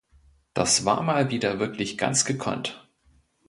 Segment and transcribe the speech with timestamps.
[0.55, 2.89] Das war mal wieder wirklich ganz gekonnt!